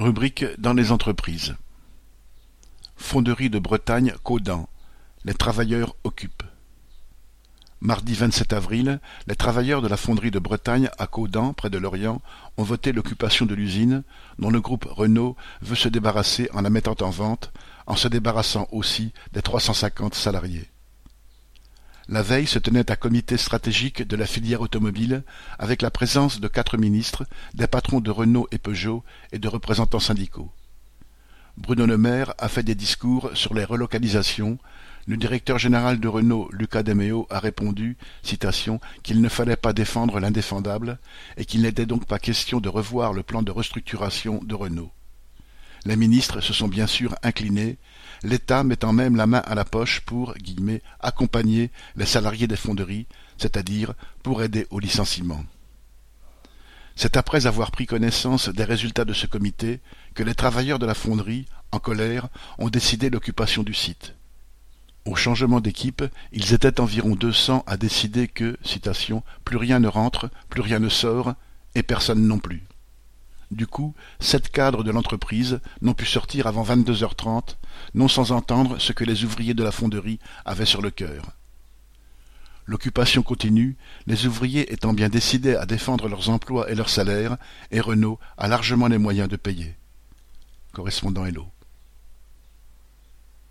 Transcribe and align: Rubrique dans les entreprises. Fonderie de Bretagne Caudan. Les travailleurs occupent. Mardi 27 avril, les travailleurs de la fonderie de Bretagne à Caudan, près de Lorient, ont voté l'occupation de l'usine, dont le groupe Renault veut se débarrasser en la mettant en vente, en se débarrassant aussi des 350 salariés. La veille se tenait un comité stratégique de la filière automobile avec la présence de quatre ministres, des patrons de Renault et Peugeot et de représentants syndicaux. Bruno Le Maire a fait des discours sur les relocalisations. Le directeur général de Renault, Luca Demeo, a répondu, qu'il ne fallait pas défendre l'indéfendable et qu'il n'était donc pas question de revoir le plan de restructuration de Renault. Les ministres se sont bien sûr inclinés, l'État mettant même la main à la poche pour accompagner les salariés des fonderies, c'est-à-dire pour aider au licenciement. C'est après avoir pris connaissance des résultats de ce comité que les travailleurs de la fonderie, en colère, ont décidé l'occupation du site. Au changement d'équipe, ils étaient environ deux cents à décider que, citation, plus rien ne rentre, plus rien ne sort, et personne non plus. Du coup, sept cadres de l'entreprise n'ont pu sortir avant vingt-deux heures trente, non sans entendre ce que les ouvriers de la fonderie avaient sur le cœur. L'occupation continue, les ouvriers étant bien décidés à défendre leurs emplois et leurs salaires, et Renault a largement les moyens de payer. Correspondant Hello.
Rubrique 0.00 0.46
dans 0.56 0.72
les 0.72 0.92
entreprises. 0.92 1.56
Fonderie 2.96 3.50
de 3.50 3.58
Bretagne 3.58 4.14
Caudan. 4.22 4.66
Les 5.26 5.34
travailleurs 5.34 5.94
occupent. 6.04 6.42
Mardi 7.82 8.14
27 8.14 8.54
avril, 8.54 8.98
les 9.26 9.36
travailleurs 9.36 9.82
de 9.82 9.88
la 9.88 9.98
fonderie 9.98 10.30
de 10.30 10.38
Bretagne 10.38 10.88
à 10.96 11.06
Caudan, 11.06 11.52
près 11.52 11.68
de 11.68 11.76
Lorient, 11.76 12.22
ont 12.56 12.62
voté 12.62 12.92
l'occupation 12.92 13.44
de 13.44 13.54
l'usine, 13.54 14.02
dont 14.38 14.48
le 14.48 14.62
groupe 14.62 14.86
Renault 14.88 15.36
veut 15.60 15.76
se 15.76 15.90
débarrasser 15.90 16.48
en 16.54 16.62
la 16.62 16.70
mettant 16.70 16.96
en 17.02 17.10
vente, 17.10 17.52
en 17.86 17.94
se 17.94 18.08
débarrassant 18.08 18.68
aussi 18.72 19.12
des 19.34 19.42
350 19.42 20.14
salariés. 20.14 20.70
La 22.12 22.22
veille 22.22 22.48
se 22.48 22.58
tenait 22.58 22.90
un 22.90 22.96
comité 22.96 23.36
stratégique 23.36 24.02
de 24.02 24.16
la 24.16 24.26
filière 24.26 24.62
automobile 24.62 25.22
avec 25.60 25.80
la 25.80 25.92
présence 25.92 26.40
de 26.40 26.48
quatre 26.48 26.76
ministres, 26.76 27.24
des 27.54 27.68
patrons 27.68 28.00
de 28.00 28.10
Renault 28.10 28.48
et 28.50 28.58
Peugeot 28.58 29.04
et 29.30 29.38
de 29.38 29.46
représentants 29.46 30.00
syndicaux. 30.00 30.50
Bruno 31.56 31.86
Le 31.86 31.96
Maire 31.96 32.34
a 32.38 32.48
fait 32.48 32.64
des 32.64 32.74
discours 32.74 33.30
sur 33.34 33.54
les 33.54 33.62
relocalisations. 33.62 34.58
Le 35.06 35.16
directeur 35.16 35.60
général 35.60 36.00
de 36.00 36.08
Renault, 36.08 36.48
Luca 36.50 36.82
Demeo, 36.82 37.28
a 37.30 37.38
répondu, 37.38 37.96
qu'il 39.04 39.20
ne 39.20 39.28
fallait 39.28 39.54
pas 39.54 39.72
défendre 39.72 40.18
l'indéfendable 40.18 40.98
et 41.36 41.44
qu'il 41.44 41.62
n'était 41.62 41.86
donc 41.86 42.06
pas 42.06 42.18
question 42.18 42.58
de 42.58 42.68
revoir 42.68 43.12
le 43.12 43.22
plan 43.22 43.42
de 43.42 43.52
restructuration 43.52 44.40
de 44.42 44.54
Renault. 44.56 44.90
Les 45.84 45.96
ministres 45.96 46.40
se 46.40 46.52
sont 46.52 46.68
bien 46.68 46.86
sûr 46.86 47.14
inclinés, 47.22 47.78
l'État 48.22 48.64
mettant 48.64 48.92
même 48.92 49.16
la 49.16 49.26
main 49.26 49.42
à 49.46 49.54
la 49.54 49.64
poche 49.64 50.00
pour 50.00 50.34
accompagner 51.00 51.70
les 51.96 52.06
salariés 52.06 52.46
des 52.46 52.56
fonderies, 52.56 53.06
c'est-à-dire 53.38 53.94
pour 54.22 54.42
aider 54.42 54.66
au 54.70 54.78
licenciement. 54.78 55.44
C'est 56.96 57.16
après 57.16 57.46
avoir 57.46 57.70
pris 57.70 57.86
connaissance 57.86 58.50
des 58.50 58.64
résultats 58.64 59.06
de 59.06 59.14
ce 59.14 59.26
comité 59.26 59.80
que 60.14 60.22
les 60.22 60.34
travailleurs 60.34 60.78
de 60.78 60.84
la 60.84 60.94
fonderie, 60.94 61.46
en 61.72 61.78
colère, 61.78 62.28
ont 62.58 62.68
décidé 62.68 63.08
l'occupation 63.08 63.62
du 63.62 63.72
site. 63.72 64.14
Au 65.06 65.14
changement 65.14 65.60
d'équipe, 65.60 66.04
ils 66.32 66.52
étaient 66.52 66.78
environ 66.78 67.16
deux 67.16 67.32
cents 67.32 67.64
à 67.66 67.78
décider 67.78 68.28
que, 68.28 68.58
citation, 68.62 69.22
plus 69.46 69.56
rien 69.56 69.80
ne 69.80 69.88
rentre, 69.88 70.30
plus 70.50 70.60
rien 70.60 70.78
ne 70.78 70.90
sort, 70.90 71.32
et 71.74 71.82
personne 71.82 72.26
non 72.26 72.38
plus. 72.38 72.64
Du 73.60 73.66
coup, 73.66 73.94
sept 74.20 74.48
cadres 74.48 74.82
de 74.84 74.90
l'entreprise 74.90 75.60
n'ont 75.82 75.92
pu 75.92 76.06
sortir 76.06 76.46
avant 76.46 76.62
vingt-deux 76.62 77.02
heures 77.02 77.14
trente, 77.14 77.58
non 77.92 78.08
sans 78.08 78.32
entendre 78.32 78.78
ce 78.78 78.94
que 78.94 79.04
les 79.04 79.22
ouvriers 79.24 79.52
de 79.52 79.62
la 79.62 79.70
fonderie 79.70 80.18
avaient 80.46 80.64
sur 80.64 80.80
le 80.80 80.90
cœur. 80.90 81.32
L'occupation 82.64 83.22
continue, 83.22 83.76
les 84.06 84.26
ouvriers 84.26 84.72
étant 84.72 84.94
bien 84.94 85.10
décidés 85.10 85.56
à 85.56 85.66
défendre 85.66 86.08
leurs 86.08 86.30
emplois 86.30 86.70
et 86.70 86.74
leurs 86.74 86.88
salaires, 86.88 87.36
et 87.70 87.80
Renault 87.80 88.18
a 88.38 88.48
largement 88.48 88.88
les 88.88 88.96
moyens 88.96 89.28
de 89.28 89.36
payer. 89.36 89.76
Correspondant 90.72 91.26
Hello. 91.26 91.46